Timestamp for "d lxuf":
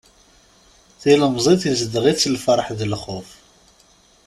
2.77-3.29